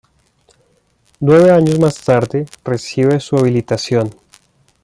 [1.19, 4.09] Nueve años más tarde, recibe su habilitación.